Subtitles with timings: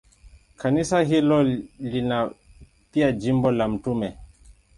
[0.57, 1.43] Kanisa hilo
[1.79, 2.31] lina
[2.91, 4.13] pia jimbo la Mt.